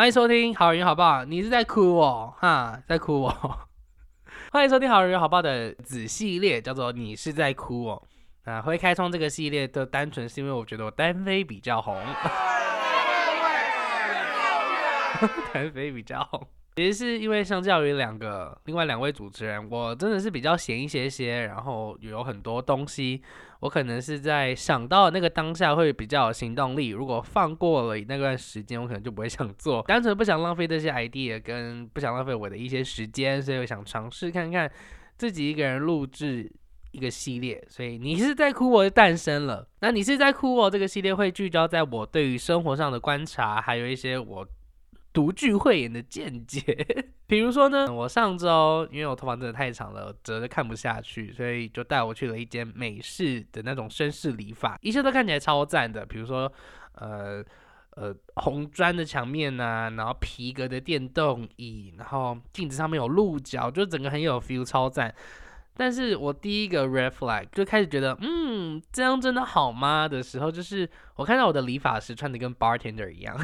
[0.00, 3.58] 欢迎收听好人好报，你是在哭哦，哈，在哭哦。
[4.50, 8.02] 欢迎收听好人好报的子系列，叫做你是在哭哦。
[8.44, 12.00] 啊，会开创这个系列的单纯是因为我觉得我单飞比较红，
[15.52, 16.48] 单飞比较红。
[16.76, 23.20] 其实是因为相较于两个另外两位主持人，我真的是比较闲一些些，然后有很多东西，
[23.58, 26.88] 我可能是在想到那个当下会比较有行动力。
[26.88, 34.70] 如果放过了那段时间，我可能就不会想做，单纯不想浪费这些 idea，跟不想浪费我的一些时间，所以我想尝试看看
[35.18, 36.50] 自己一个人录制
[36.92, 37.62] 一个系列。
[37.68, 44.46] 所以你是在哭我诞生了，那你是在哭我这个系列会聚焦在我对于生活上的观察，还有一些我。
[45.12, 46.62] 独具慧眼的见解，
[47.26, 56.06] 比如说呢，我上周因为我头发真的太长了，折的看不下去，所以就带我去了一间美式的那种绅士理发，一切都看起来超赞的。
[56.06, 56.50] 比如说，
[56.94, 57.44] 呃
[57.96, 65.12] 呃，红砖的墙面呐，然后皮革的电动椅，然后镜子上面有鹿角，就整个很有 feel，超赞。
[65.76, 70.06] 但是我第一个 red flag 就开始觉得，嗯，这样真的好吗？
[70.06, 73.36] 的时候，就是我看到我的理发师穿的跟 bartender 一样。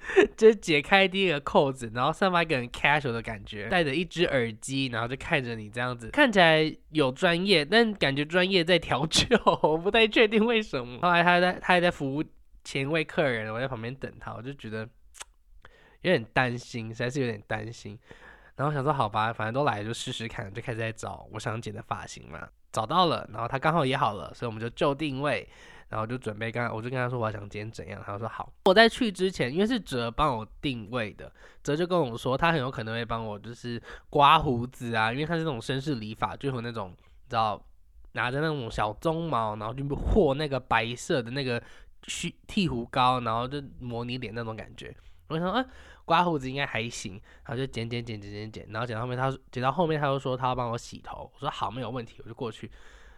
[0.36, 9.24] 就解开第一个扣子，然后散发一个很 casual 的感觉，戴着一只耳机，然后就看着你这样子，看起来有专业，但感觉专业在调酒，
[9.62, 10.98] 我不太确定为什么。
[11.00, 12.24] 后来他在他还在服务
[12.64, 14.88] 前一位客人，我在旁边等他，我就觉得
[16.02, 17.98] 有点担心，实在是有点担心。
[18.56, 25.48] 然后想说好吧，反正都来就试试看，就开始在找我想剪的发型嘛，找到了，然后他刚好也好了，所以我们就就定位。
[25.90, 28.50] 然后就准备，刚我就跟他说我想今天怎样，他说好。
[28.64, 31.30] 我在去之前，因为是哲帮我定位的，
[31.64, 37.60] 哲就跟我说他很有可能会帮我就是刮胡子啊，因为他是那种绅士理发，就有那种你知道
[38.12, 41.60] 拿着那种小鬃毛，然后就和那个白色的那个
[42.02, 44.94] 去剃胡膏，然后就模拟脸那种感觉。
[45.26, 45.64] 我想说，
[46.04, 47.14] 刮胡子应该还行，
[47.44, 52.70] 然后就剪剪剪剪剪剪，然后剪到后面他剪到后面他又说他要帮我洗头，我说好没有问题，我就过去。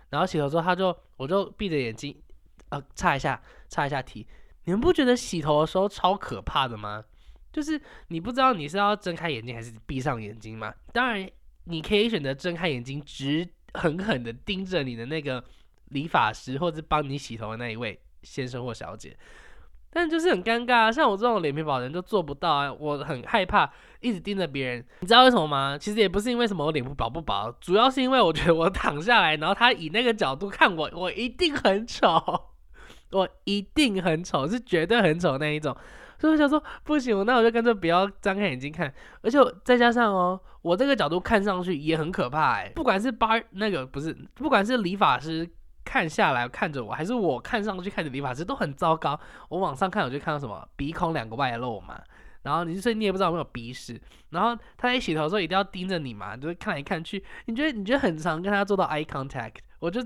[0.08, 2.16] 然后洗头之后他就我就闭着眼睛。
[2.72, 3.38] 呃，插一下，
[3.68, 4.26] 插一下题。
[4.64, 7.04] 你们不觉得洗头的时候超可怕的吗？
[7.52, 7.78] 就是
[8.08, 10.72] 你不知道你是要睁开眼睛还是闭上眼睛吗。
[10.90, 11.28] 当然，
[11.64, 15.44] 你可以选择睁开眼睛，直狠狠的盯着你的那个
[15.90, 19.14] 理发师或者帮你洗头的那一位先生或小姐。
[19.90, 22.72] 但就是很尴尬，像我这种脸皮薄的人就做不到啊。
[22.72, 25.76] 我很害怕一直盯着别人，你知道为什么吗？
[25.76, 32.51] 其实也不是因为什么我脸皮薄不薄，主要是因为我觉得我躺下来，然后他以那个角度看我，我一定很丑。
[33.12, 35.76] 我一定很丑，是绝对很丑那一种，
[36.18, 45.48] 所以我想说不行，那我就干脆不要张开眼睛看，而且再加上哦，我这个角度看上去也很可怕哎，不管是八那个不是，不管是理发师
[45.84, 49.18] 看下来看着我，还是我看上去看着理发师都很糟糕。
[49.50, 52.00] 我往上看我就看到什么鼻孔两个外露嘛，
[52.42, 54.00] 然后你所以你也不知道有没有鼻屎，
[54.30, 60.02] 然后他在洗头的时候一定要盯着你嘛，就是看来看去，你觉得你觉得很长跟他做到 eye contact，我就。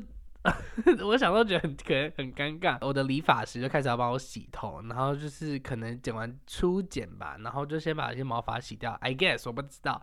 [1.05, 2.79] 我想都觉得很可能很尴尬。
[2.81, 8.93] 我的理发师就开始要帮我洗头，然后就是可能剪完初剪吧，然后就先把一些毛发洗掉。
[9.01, 10.01] I guess 我不知道。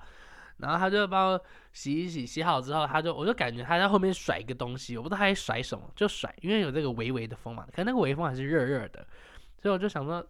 [0.58, 9.06] 然后他就帮我洗一洗，洗好之后，他就我就感觉他在后面甩一个东西，我不知道他在甩什么，就甩，因为有这个微微的风嘛，可能那个微风还是热热的，
[9.58, 10.26] 所以我就想说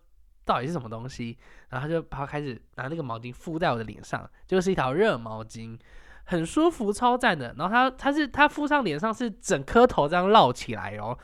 [0.46, 1.38] 到底是什么东西。
[1.70, 5.78] 然后他就他开始拿那个毛巾敷在我的脸上，就是一条热毛巾。
[6.26, 7.54] 很舒服，超赞的。
[7.58, 11.18] 然后他他是他敷上脸上是整颗头这样绕起来哦，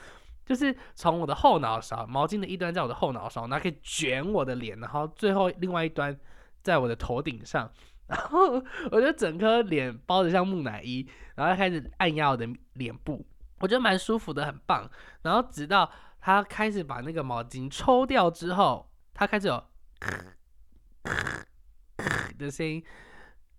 [0.46, 6.18] 就是从我的后脑勺，毛巾的一端在我的后脑勺，那可以卷我的脸，然后最后另外一端
[6.62, 7.72] 在我的头顶上，
[8.08, 8.62] 然后
[8.92, 13.26] 我就整颗脸包的像木乃伊，然后开始按压我的脸部，
[13.60, 14.90] 我觉得蛮舒服的，很棒。
[15.22, 15.90] 然后直到
[16.20, 19.64] 他开始把那个毛巾抽掉之后，他开始有
[22.38, 22.84] 的声音，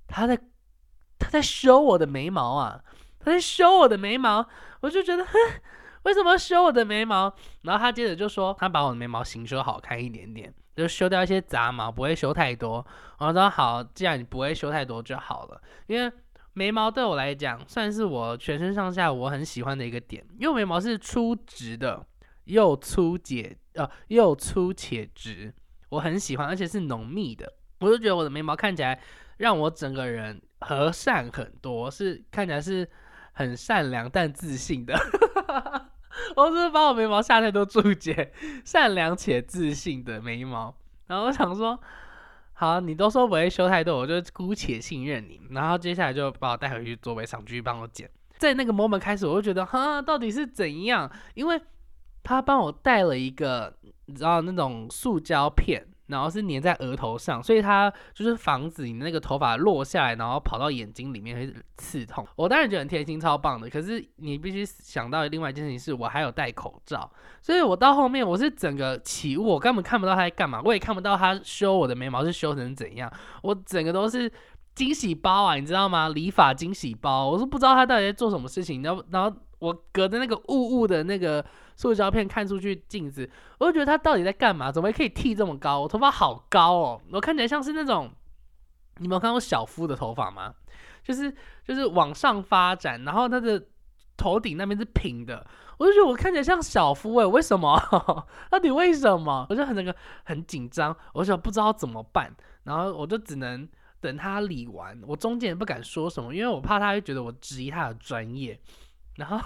[0.07, 0.39] 他在。
[1.21, 2.83] 他在修我的眉毛啊！
[3.21, 4.45] 他在修我的眉毛，
[4.81, 5.33] 我就觉得，哼，
[6.05, 7.33] 为什么修我的眉毛？
[7.63, 12.85] 然后他接着就说，他把我的眉毛形修好看一点点，就修掉一些杂毛，不会修太多。
[13.19, 16.11] 我说好，既然你不会修太多就好了，因为
[16.55, 22.05] 眉毛对我来讲算是我全身上下我很喜欢的一个点，因为眉毛是粗直的，
[22.45, 25.55] 又粗且呃又粗且直，
[25.91, 29.01] 我很喜欢，而且是浓密的，我就觉得我的眉毛看起来
[29.37, 30.41] 让我整个人。
[30.63, 32.87] 和善很多，是看起来是
[33.33, 34.95] 很善良但自信的。
[36.37, 38.31] 我是不是把我眉毛下太多注解？
[38.63, 40.77] 善良且自信的眉毛。
[41.07, 41.81] 然后我想说，
[42.53, 45.41] 好，你都说不会修太多，我就姑且信任你。
[45.49, 48.11] 然后接下来就把我带回去座位上，继续帮我剪。
[48.37, 51.11] 在那个 moment 开始，我就觉得，哈，到底是怎样？
[51.33, 51.59] 因为
[52.23, 53.75] 他帮我带了一个，
[54.05, 55.87] 你知道那种塑胶片。
[56.11, 62.27] 然后是粘在额头上，所以它就是防止你那个头发落下来，然后跑到眼睛里面会刺痛。
[62.37, 63.71] 我当然觉得很贴心，超棒的。
[63.71, 67.11] 可是你必须想到另外一件事情，是我还有戴口罩，
[67.41, 73.11] 所以我到后面我是整个起雾，我根本看不到他在干嘛，我也看不到他修我的眉毛是修成怎样，
[73.43, 74.31] 我整个都是
[74.75, 76.09] 惊喜包啊，你知道吗？
[76.09, 81.45] 理发惊喜包，我是不知道他到底在做什么事情，然后然后我隔着那个雾雾的那个。
[81.77, 84.71] 塑胶片看出去镜子，我就觉得他到底在干嘛？
[84.71, 85.81] 怎么可以剃这么高？
[85.81, 88.11] 我头发好高哦，我看起来像是那种，
[88.99, 90.55] 你们有看过小夫的头发吗？
[91.03, 91.35] 就是
[91.65, 93.65] 就是往上发展，然后他的
[94.15, 95.47] 头顶那边是平的，
[95.79, 97.81] 我就觉得我看起来像小夫哎，为什么？
[98.51, 99.47] 到底为什么？
[99.49, 102.31] 我就很那个很紧张，我就不知道怎么办，
[102.65, 103.67] 然后我就只能
[104.03, 108.61] 等他理完，我中间也不敢说什么，因为我怕他会觉得我质疑他的专业，
[109.17, 109.41] 然后。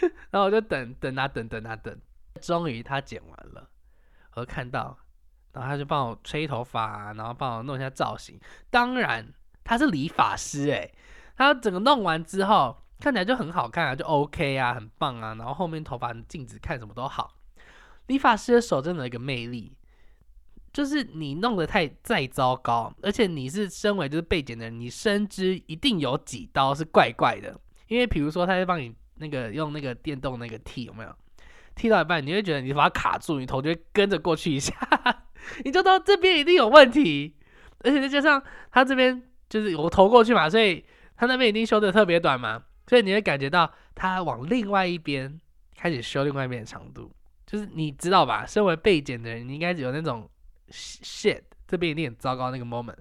[0.30, 2.00] 然后我就等等啊等等啊等，
[2.40, 3.68] 终于他剪完了，
[4.34, 4.96] 我看到，
[5.52, 8.38] 然后他就帮我吹头发，然后帮我弄一下造型。
[8.70, 9.26] 当然
[9.64, 10.94] 他是理发师诶，
[11.36, 15.34] 他整个弄完之后看起来就很好看啊，就 OK 啊，很棒啊。
[15.34, 17.34] 然后后面头发镜子看什么都好。
[18.06, 19.76] 理发师的手真的有一个魅力，
[20.72, 27.60] 就是你弄得太再糟糕，而且你是身为就是被剪的人，你深知一定有几刀是怪怪的，
[27.92, 28.94] 因为比如说他在帮你。
[29.16, 31.16] 那个用那个电动那个剃有没有？
[31.76, 34.74] 剃到一半，你会觉得你把它卡住，你头就会跟着过去一下，
[35.64, 37.36] 你就到这边一定有问题。
[37.80, 38.42] 而且再加上
[38.72, 40.84] 他这边就是我头过去嘛，所以
[41.14, 45.38] 他那边一定修的特别短嘛，所以你会感觉到他往另外一边
[45.76, 47.12] 开始修另外一边的长度，
[47.46, 48.44] 就是你知道吧？
[48.44, 50.28] 身为被剪的人，你应该有那种
[50.70, 52.96] shit，这边一定很糟糕那个 moment。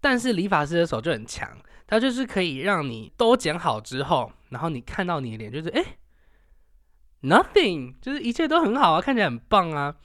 [0.00, 1.56] 但是理发师的手就很强，
[1.88, 4.30] 他就是可以让你都剪好之后。
[4.50, 5.98] 然后你看到你的脸就是哎
[7.22, 9.96] ，nothing，就是一切都很好啊，看起来很棒啊，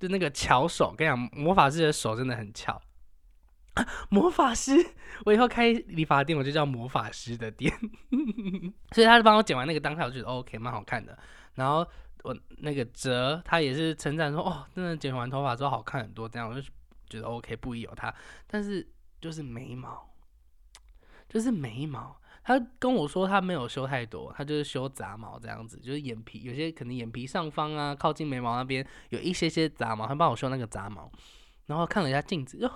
[0.00, 2.80] 就那个巧手，跟你讲，魔法师的手真的很巧。
[4.10, 4.72] 魔法师，
[5.24, 7.72] 我以后开理发店我就叫魔法师的店。
[8.92, 11.18] 所以他就帮我剪完那个当下，我觉得 OK，蛮好看的。
[11.54, 11.86] 然后
[12.22, 16.60] 我那个哲他也是称赞说，哦，真的剪完头发之后好看很多，这样我就
[17.08, 18.14] 觉得 OK，不宜有他。
[18.46, 18.86] 但是
[19.22, 20.11] 就是眉毛，
[21.32, 22.14] 就是眉毛。
[22.44, 31.08] 他跟我说他没有修太多，他就是修杂毛这样子，就是眼皮有些可能眼皮上方啊，靠近眉毛那边有一些些杂毛，他帮我修那个杂毛，
[31.66, 32.68] 然后看了一下镜子，哟，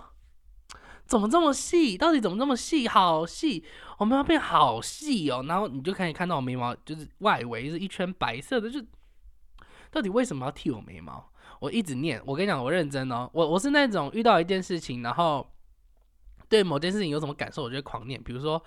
[1.05, 1.99] 怎么这么细？
[1.99, 2.87] 到底怎么这么细？
[2.87, 3.65] 好细，
[3.99, 5.45] 我眉毛变好细哦。
[5.49, 8.81] 然后你就可以看到我眉毛就是外围是一圈白色的，就
[9.91, 11.29] 到底为什么要剃我眉毛？
[11.59, 15.45] 我一直念，我跟你讲，我认真哦，我我是那种遇到一件事情，然后
[16.49, 18.63] 对某件事情有什么感受，我就狂念，比如说。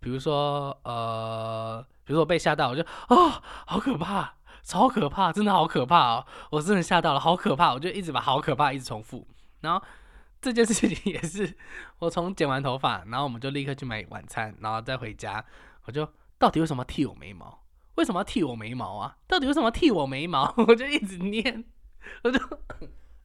[0.00, 4.32] 比如说，呃，比如说我被吓到，我就啊，好可怕，
[4.62, 6.26] 超可怕，真的好可怕哦！
[6.52, 9.26] 我真的吓到了，好可怕，我就一直把好可怕一直重复。
[9.60, 9.84] 然后
[10.40, 11.52] 这件事情也是，
[11.98, 15.44] 我从剪完头发，然后我们就立刻去买晚餐，然后再回家，
[15.86, 16.08] 我就
[16.38, 17.64] 到底为什么剃我眉毛？
[17.96, 19.16] 为什么要剃我眉毛啊？
[19.26, 20.54] 到底为什么要剃我眉毛？
[20.68, 21.64] 我就一直念，
[22.22, 22.38] 我就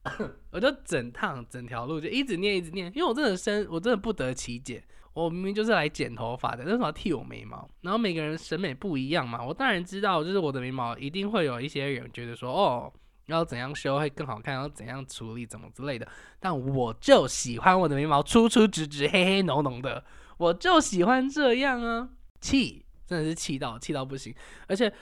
[0.52, 4.84] 我就整趟整条路就一直念一直念，因为我真的生，我真的不得其解。
[5.14, 7.68] 我明明就是来剪头发的，为什么剃我眉毛？
[7.82, 12.92] 然后每个人审美不一样嘛，我当然知道，就是我的眉毛一定会有一些人觉得说，哦，
[13.26, 16.06] 要怎样修会更好看，要怎样处理，怎么之类的。
[16.40, 20.04] 但我就喜欢我的眉毛粗粗直直、黑黑浓浓的，
[20.36, 22.08] 我就喜欢这样啊！
[22.40, 24.34] 气，真的是气到气到不行。
[24.66, 24.92] 而且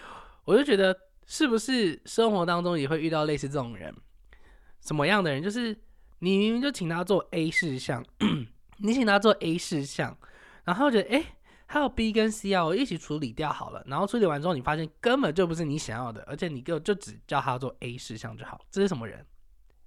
[0.44, 0.94] 我就觉得，
[1.26, 3.94] 是不是生活当中也会遇到类似这种人？
[4.82, 5.42] 什么样的人？
[5.42, 5.74] 就是
[6.18, 8.04] 你明明就请他做 A 事项。
[8.78, 10.16] 你请他做 A 事项，
[10.64, 11.24] 然后觉得哎，
[11.66, 13.82] 还有 B 跟 C 啊，我一起处理掉好了。
[13.86, 18.60] 然后处理完之后，你发现根本就不是你想要的，而且你就就只叫他做 A 事项就好。
[18.70, 19.24] 这是什么人？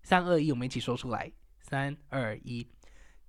[0.01, 1.29] 三二一，我们一起说出来。
[1.59, 2.65] 三二一，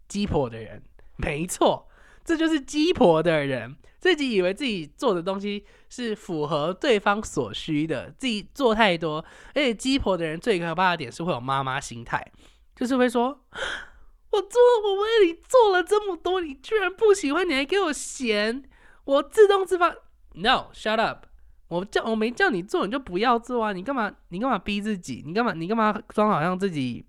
[0.06, 0.80] 鸡婆的人，
[1.16, 1.88] 没错，
[2.26, 3.74] 这就是鸡婆的人。
[3.98, 9.24] 自己以为自己做的东西是符合对方所需的，自己做太多。
[9.54, 12.24] 而且鸡婆的人最可怕的点是会有妈妈心态，
[12.74, 13.40] 就是会说。
[14.30, 18.64] 我做，我为你做了这么多，你居然不喜欢，你还给我嫌，
[19.04, 19.94] 我自动自发。
[20.34, 21.26] No，shut up！
[21.68, 23.72] 我叫我没叫你做，你就不要做啊！
[23.72, 24.12] 你干嘛？
[24.28, 25.22] 你干嘛逼自己？
[25.24, 25.54] 你干嘛？
[25.54, 27.06] 你干嘛装好像自己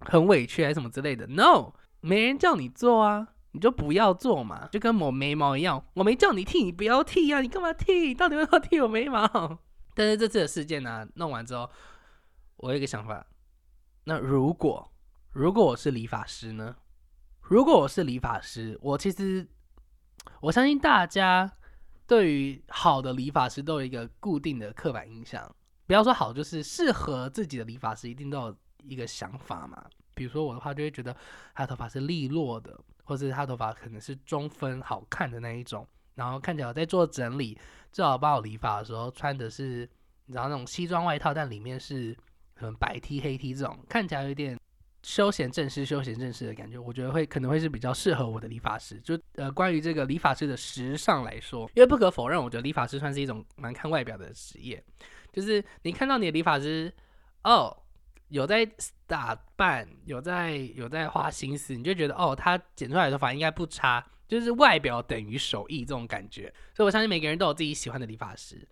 [0.00, 7.40] 很委屈还是什么之类的？No，没人叫你做啊，你就不要做嘛，就跟抹眉毛一样，我没叫你剃，你不要剃啊！
[7.40, 8.14] 你干嘛剃？
[8.14, 9.58] 到底为什么剃我眉毛？
[9.96, 11.70] 但是这次的事件呢，弄完之后，
[12.58, 13.26] 我有一个想法，
[14.04, 14.92] 那如果。
[15.32, 16.76] 如果我是理发师呢？
[17.42, 19.46] 如果我是理发师，我其实
[20.40, 21.50] 我相信大家
[22.06, 25.54] 对于好的理发师都有一个固定的刻板印象。
[25.86, 29.84] 不要说好，就是适合自己的理发师一定都有一个想法嘛。
[30.14, 31.14] 比如说我的话，就会觉得
[31.54, 35.86] 他的头发是利落的，或者他头发可能是中分好看的那一种，
[36.16, 37.58] 然后看起来在做整理，
[37.90, 39.88] 最好帮我理发的时候穿的是，
[40.26, 42.14] 你知道那种西装外套，但里面是
[42.54, 44.58] 可能白 T 黑 T 这种，看起来有点
[45.02, 49.00] 休闲正式、休闲正式的感觉，我觉得会可能会是比较适合我的理发师。
[49.00, 54.82] 就呃，关于这个理发师的时尚来说，因为不可否认，我觉得理发师算是一种蛮看外表的职业，
[55.32, 56.92] 就是你看到你的理发师，
[57.44, 57.76] 哦。
[58.28, 58.68] 有在
[59.06, 66.52] 打扮，有在有在花心思，你就觉得哦，他剪出来的头发应该不差，就是外表等于手艺这种感觉。
[66.74, 68.66] 所以我相信每个人都有自己喜欢的理发师。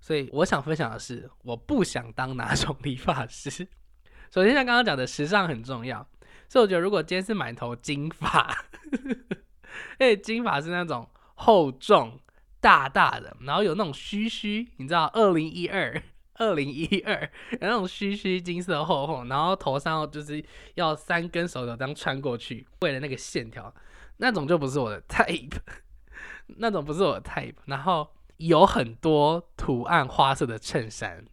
[0.00, 3.66] 所以我想分享的是，我不想当哪种理发师。
[4.30, 6.06] 首先像刚刚讲的，时尚很重要。
[6.48, 8.64] 所以我觉得，如果今天是满头金发，
[9.98, 12.20] 因为金发是那种厚重
[12.60, 16.02] 大大的，然后有那种须须，你知道，二零一二。
[16.38, 17.30] 二零一二，
[17.60, 23.74] 那种须须金色厚厚，然后头上就是要三根手指这样穿过去，为了那个线条，
[24.18, 25.58] 那种就不是我的 type，
[26.58, 27.54] 那种不是我的 type。
[27.66, 31.24] 然后有很多图案花色的衬衫，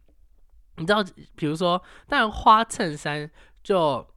[0.78, 1.04] 你知道，
[1.36, 3.30] 比如说，当然花衬衫
[3.64, 4.08] 就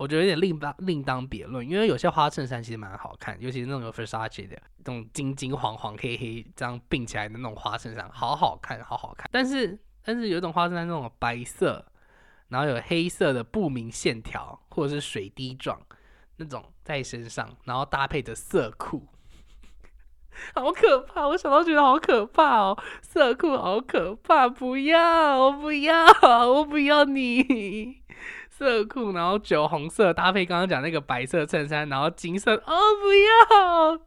[0.00, 9.78] 我觉得有点另当另当别论，因为有些花衬衫其实蛮好看，尤其是那种 Versace 的，那种金金黄黄黑黑这样并起来的那种花衬衫，好好看，好好看，但是。
[10.04, 11.84] 但是有一种花衬衫那种白色，
[12.48, 15.80] 然后有黑色的不明线条或者是水滴状
[16.36, 19.06] 那种在身上，然后搭配着色裤，
[20.54, 21.26] 好可怕！
[21.28, 24.48] 我想到觉得好可怕哦，色裤好可怕！
[24.48, 26.06] 不要，我不要，
[26.48, 28.02] 我不要你
[28.48, 34.00] 色裤，然后酒红色搭配刚刚讲那个白色衬衫，然后金色，哦，不要，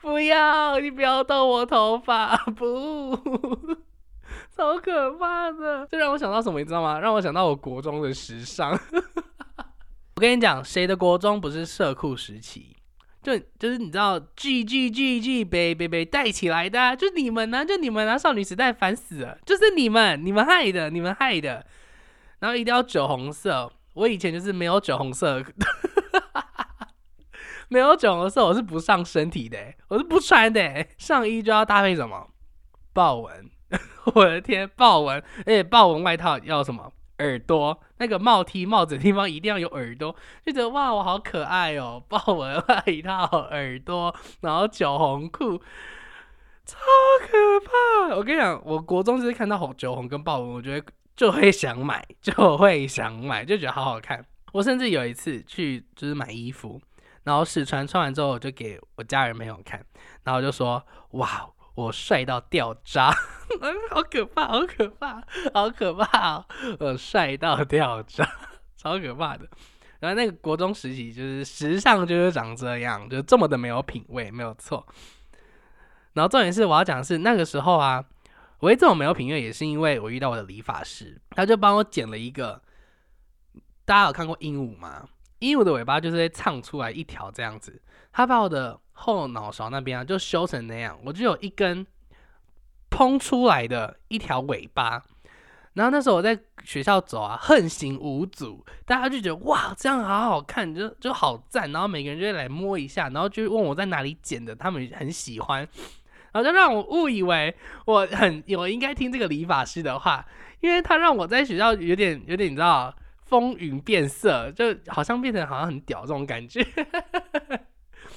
[0.00, 3.16] 不要，你不要动我头发，不。
[4.56, 6.98] 超可怕的， 这让我想到什么，你知道吗？
[6.98, 8.72] 让我想到我国中的时尚。
[10.16, 12.74] 我跟你讲，谁的国中不是社库时期？
[13.22, 18.16] 就就是你知道，G G G G 被被被带起来的，就你们呢，就你们啊！
[18.16, 21.66] 少女时代烦死了，就是你们，你们害的，你们害的。
[22.38, 25.42] 然后一定要酒红色，我以前就是没有酒红色，
[27.68, 29.58] 没有酒红色，我是不上身体的，
[29.88, 32.28] 我是不穿的，上衣就要搭配什么
[32.92, 33.50] 豹纹。
[34.14, 36.92] 我的天，豹纹，而且豹纹外套要什么？
[37.18, 42.02] 耳朵，那个帽 T 帽子的地方一定要有耳朵，就觉得哇，我好可爱哦！
[42.08, 45.56] 豹纹外套，耳朵，然后酒红裤，
[46.66, 46.76] 超
[47.22, 47.28] 可
[48.10, 48.14] 怕！
[48.16, 50.86] 我跟你讲，我国中就是看到红酒红跟豹纹，我觉得
[51.16, 54.22] 就会想买， 就会想买，就觉得好好看。
[54.52, 56.78] 我甚至有一次去就是买衣服，
[57.24, 59.82] 然后试穿，穿完之后我就给我家人朋友看，
[60.22, 61.48] 然后就说哇。
[61.76, 63.12] 我帅到掉渣，
[63.90, 65.22] 好可怕，好可怕，
[65.54, 66.44] 好可怕！
[66.80, 68.28] 我帅到掉渣，
[68.76, 69.46] 超可怕的。
[70.00, 74.84] 然后那个国中时期，就是时尚就是长这样，就这么的没有品味，没有错。
[76.14, 78.04] 然后重点是我要讲的是那个时候啊，
[78.58, 82.60] 我会这么没有品味，也是因为我遇到我的理发师，他就帮我剪了一个。
[83.84, 85.08] 大家有看过鹦鹉吗？
[85.38, 87.80] 鹦鹉的尾巴就是会唱出来一条这样子，
[88.16, 88.80] 他把我的。
[88.98, 91.86] 后脑勺那边啊，就修成那样，我就有一根
[92.88, 95.02] 蓬出来的一条尾巴。
[95.74, 101.70] 然后那时候我在学校走啊，横行无阻，大家就觉得哇，这样好好看，就就好赞。
[101.72, 105.60] 然后每个人就会来摸一下，然后就问我在哪里剪的，他们很喜欢，
[106.32, 107.54] 然后就让我误以为
[107.84, 110.24] 我很我应该听这个理发师的话，
[110.60, 112.94] 因为他让我在学校有点有点你知道
[113.26, 116.66] 风云变色，就好像变成好像很屌这种感觉。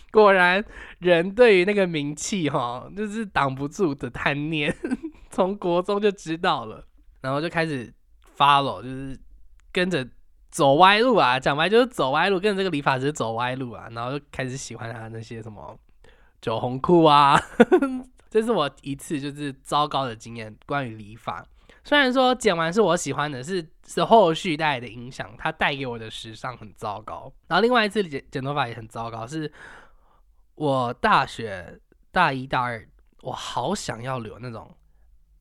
[0.14, 0.64] 果然，
[1.00, 4.76] 人对于那个名气哈，就是挡不住的贪念，
[5.30, 6.84] 从国中就知道了，
[7.22, 7.94] 然后就开始
[8.36, 9.20] follow，就是
[9.72, 10.08] 跟着
[10.50, 15.78] 走歪路啊，讲白就是走歪路，跟着这个理发师走歪路啊，然后就开始喜欢他那些什么
[16.42, 17.40] 酒红裤啊，
[18.32, 21.46] 这是我一次就是糟糕的经验，关于理发。
[21.84, 27.32] 虽然说剪完是我喜欢的，是是后续带来的影响，它带给我的时尚很糟糕。
[27.48, 29.52] 然后另外一次剪剪头发也很糟糕，是。
[30.60, 31.80] 我大学
[32.12, 32.86] 大一、大二，
[33.22, 34.70] 我好想要留那种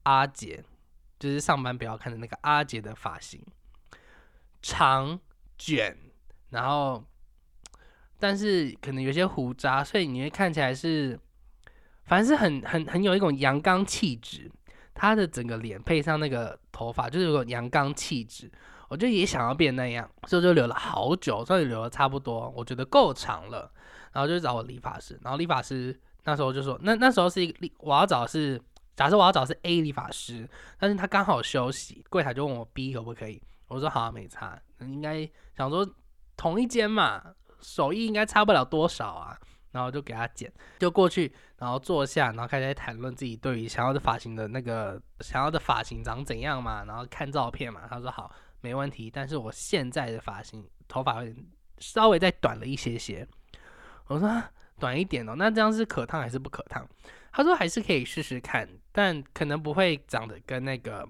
[0.04, 0.62] 阿姐，
[1.18, 3.44] 就是上班不要看的那个阿姐的发型，
[4.62, 5.18] 长
[5.58, 5.98] 卷，
[6.50, 7.04] 然后
[8.16, 11.18] 但是可能有些胡渣，所以你会看起来是，
[12.04, 14.48] 反正是很很很有一种阳刚气质。
[14.94, 18.48] 他的整个脸配上那个头发，就是有种阳刚气质。
[18.88, 23.72] 我就也想要变那样，所以就留了好久，终于留了差不多，我觉得够长了。
[24.18, 28.60] 然后就找我理发师，然后理发师那时候就说，那那时候是一个我要找是，
[28.96, 35.88] 假设我要找是 A 理发师，但是他刚好休息，柜台就问我 B 可不可以，我说好，没差，应该想说
[36.37, 37.22] 同一间嘛，
[37.60, 39.38] 手艺应该差不了多少啊。
[39.70, 47.82] 然后就给他剪，就过去，然后坐下，然后开始谈论自己对于想要的发型的那个想要的发型长怎样嘛，然后看照片嘛。
[47.88, 48.32] 他说好，
[48.62, 49.10] 没问题。
[49.10, 51.37] 但是我现在的发型头发会
[51.78, 53.28] 稍微再短了一些些。
[54.08, 54.42] 我说
[54.78, 56.86] 短一点哦，那这样是可烫还是不可烫？
[57.30, 61.08] 他说还是可以试试看，但可能不会长得跟那个。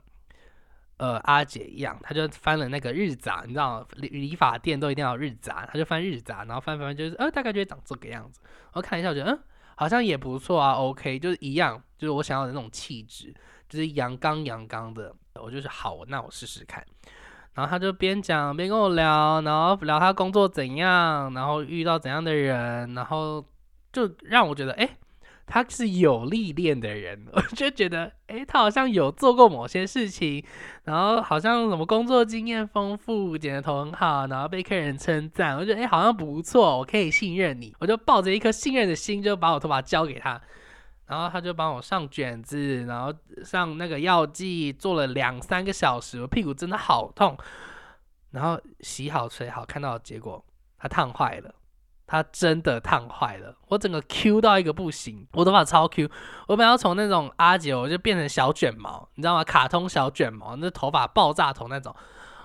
[0.99, 8.41] 呃，阿姐一样，他就翻了那个日杂，你知道，理理发店都一定要日杂，他就翻日杂，然后翻翻就是，呃，大概就会长这个样子。
[8.73, 9.39] 我看一下，我觉得，嗯，
[9.77, 13.33] 好像也不错啊，OK，就是一样，就是我想要的那种气质，
[13.69, 15.15] 就是阳刚阳刚的。
[15.35, 16.85] 我就是好，那我试试看。
[17.59, 23.45] 然后他就边讲边跟我聊，然后聊他工作怎样，然后遇到怎样的人，然后
[23.93, 24.89] 就让我觉得，哎。
[25.51, 30.45] 他是有历练的人， 我就觉得，哎，他好像有做过某些事情，
[30.85, 40.39] 然后好像什么工作经验丰富，剪的头很好，然后被客人称赞，我觉得，哎，好像不错，我可以信任你，我就抱着一颗信任的心，就把我头发交给他，
[41.09, 43.13] 然后他就帮我上卷子，然后
[43.43, 47.37] 上那个药剂，做了两三个小时，我屁股真的好痛，
[48.31, 50.45] 然后洗好吹好，看到结果，
[50.79, 51.55] 他烫坏了。
[52.11, 56.09] 它真的烫坏了，我整个 Q 到一个不行，我头发超 Q，
[56.47, 59.45] 我本来要从那种阿姐，我就变成小卷毛，你知道吗？
[59.45, 61.95] 卡通小卷毛，那头发爆炸头那种。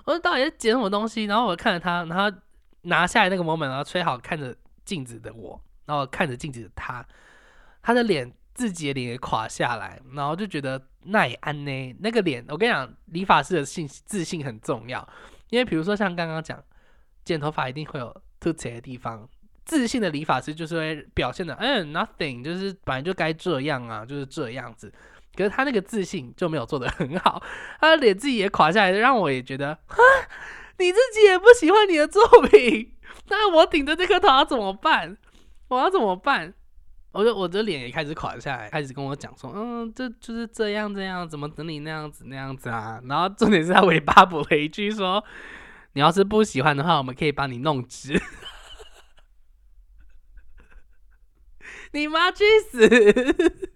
[0.04, 1.24] 我说到底是剪什么东西？
[1.24, 2.36] 然后我看着他，然后
[2.82, 4.54] 拿下来那个 moment，然后吹好，看着
[4.84, 7.02] 镜子的我，然后看着镜子的他，
[7.80, 15.06] 他的脸自己的脸也垮下来，然后就觉得奈安呢，那个脸，我跟你讲，理发师的信自信很重要，
[15.50, 16.62] 因为比如说像刚刚讲，
[17.24, 19.28] 剪头发一定会有凸起的地方。
[19.64, 24.92] 自信的理发师就是会表现的，嗯，nothing，就是本来就该这样啊，就是这样子。
[25.34, 27.42] 可是他那个自信就没有做得很好，
[27.80, 29.96] 他的脸自己也垮下来，让我也觉得，啊，
[30.78, 32.94] 你自己也不喜欢你的作品，
[33.28, 35.16] 那我顶着这颗头怎么办？
[35.68, 36.52] 我要怎么办？
[37.14, 43.00] 我就我的脸也开始垮下来，开始跟我讲说，嗯，这就是这样这样，怎么等你那样子那样子啊？
[43.04, 45.24] 然后重点是他尾巴补了一句说，
[45.92, 48.20] 你要是不喜欢的话，我们可以帮你弄直。
[51.92, 53.70] 你妈去死！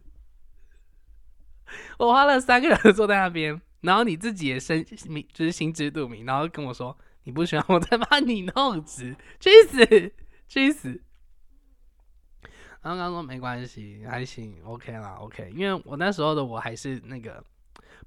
[1.98, 10.12] 我花了三个人坐在那边，然后你自己也身明就是心知肚明，然后跟我说你不喜欢，我再把你弄直，去死，
[10.48, 11.00] 去死！
[12.82, 15.52] 然后刚说没关系，还行，OK 啦，OK。
[15.54, 17.42] 因为我那时候的我还是那个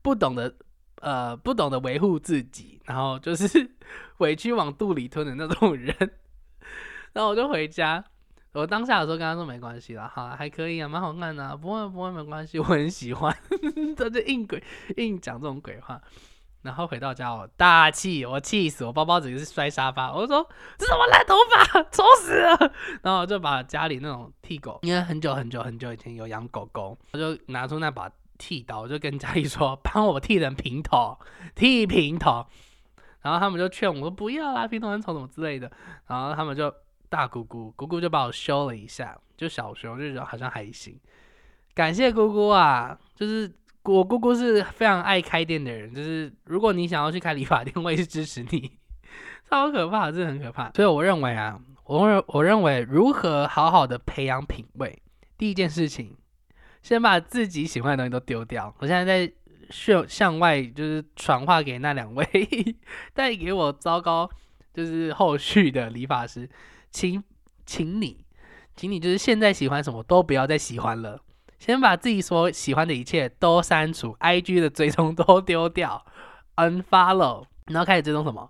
[0.01, 0.53] 不懂得
[1.01, 3.47] 呃不懂得维护自己，然后就是
[4.19, 5.95] 委屈往肚里吞的那种人，
[7.13, 8.03] 然后我就回家。
[8.53, 13.33] 我当下的时候跟他说没关系啦，好还可以啊，蛮好看的，不会不会没关系，我很喜欢。
[13.95, 14.61] 他就硬鬼
[14.97, 16.01] 硬讲这种鬼话，
[16.61, 20.47] 然后回到家我大气，我气死，我包包直接是摔沙发，我就说
[20.77, 22.73] 这什么烂头发，丑死了。
[23.01, 31.17] 然后我就把家里那种剃狗，因为很久很久很久以前有养狗狗，我就拿出那把剃刀，我就跟家里说帮我剃成平头，
[31.55, 32.45] 剃平头。
[33.21, 35.71] 然后他们就劝我说不要啦，平头很丑什么之类的。
[36.07, 36.73] 然后他们就。
[37.11, 40.97] 大姑姑，姑姑就把我修了一下，就小修，就觉得好像还行。
[41.73, 43.51] 感谢姑姑啊，就是
[43.83, 48.71] 我姑姑是非常爱开店的人，就是如果你想要去开理发店，我也是支持你。
[49.49, 50.71] 超可怕，真的很可怕。
[50.71, 55.01] 所以我认为啊，我认我认为如何好好的培养品味，
[55.37, 56.15] 第一件事情，
[56.81, 58.73] 先把自己喜欢的东西都丢掉。
[58.79, 59.33] 我现在在
[59.69, 62.25] 向向外就是传话给那两位
[63.13, 64.29] 带给我糟糕
[64.73, 66.49] 就是后续的理发师。
[66.91, 67.21] 请，
[67.65, 68.23] 请你，
[68.75, 71.19] 请你就是现在喜欢什么都不要再喜欢了，
[71.61, 76.03] 先把自己所喜欢的一切都删除，IG 的追踪都丢掉
[76.55, 78.49] ，unfollow，然后开始追踪什么？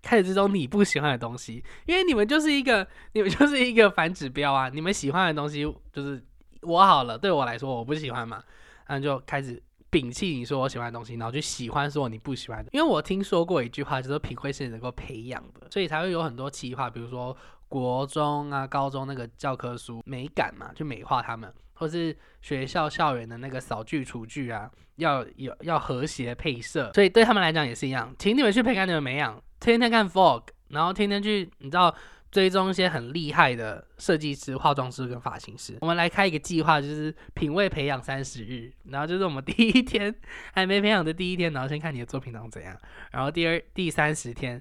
[0.00, 4.70] 开始追踪你不喜欢的东西，因为你们就是一个，你们就是一个反指标啊！
[4.70, 6.24] 你们喜欢的东西就是
[6.62, 8.42] 我好了，对我来说我不喜欢嘛，
[8.86, 9.62] 然后就开始。
[9.90, 12.68] 摒弃你说我喜欢的东西，然后去喜欢说你不喜欢的。
[12.74, 17.34] 因为我听说过一句话，就是品味是能够培养的，所以才会有很多企划，比如说
[17.68, 26.92] 国中啊、高中那个教科书美感嘛，去美化他们，或是学校校园的那个扫具、厨具啊，要有要和谐配色。
[26.92, 31.94] 所以对他们来讲也是一样，请你们去培养你们美养，天天看 vlog，然后天天去，你知道。
[32.30, 38.70] 追踪一些很厉害的设计师、化妆师跟发型师，我们来开一个计划，就是品味培养三十日。
[38.84, 40.14] 然后就是我们第一天
[40.52, 42.78] 还没培养的第一天，然后先看你的作品长怎样。
[43.12, 44.60] 然后第二、第三十天，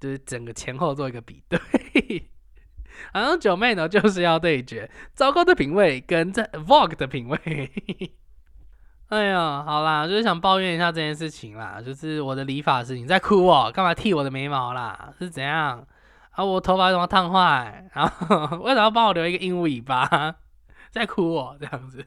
[0.00, 1.60] 就是整个前后做一个比对。
[3.12, 7.38] 然后九妹呢，就是要对决糟糕的品味跟在 Vogue 的品味。
[9.08, 15.12] 哎呀，好啦，就是想抱怨一下这件事情啦，就是我的理发师你在哭哦，干嘛剃我的眉毛啦？
[15.18, 15.86] 是怎样
[16.30, 16.42] 啊？
[16.42, 17.90] 我头发怎么烫坏？
[17.92, 20.36] 然后 为什么要帮我留一个鹦鹉尾巴？
[20.90, 22.02] 在哭哦，这样子。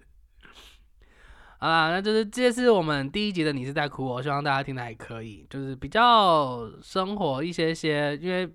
[1.60, 8.52] 好啦，那就是这是我们第一集的你是在哭哦，希望大家听的还可以，就是比较生活一些些，因为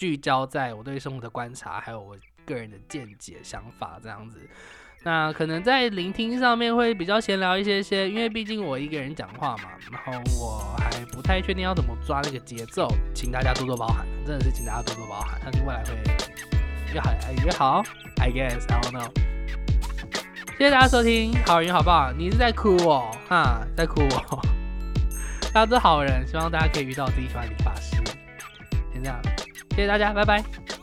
[0.00, 4.40] 聚焦在我对生活的观察，还有我个人的见解、想法这样子。
[5.02, 15.94] 那可能在聆听上面会比较闲聊一些些，因为毕竟我一个人讲话嘛，然后我还不太确定要怎么抓那个节奏，请大家多多包涵，真的是请大家多多包涵，相信未来会
[16.94, 17.12] 越好
[17.44, 17.82] 越好
[18.22, 19.10] ，I guess I don't know。
[20.56, 24.40] 谢谢大家收听，好人好不好，你是在哭哦，哈，在哭哦，
[25.52, 27.96] 大家都好人，希望大家可以遇到自己喜欢的理发师，
[28.94, 29.20] 先这样，
[29.70, 30.79] 谢谢大家，拜拜。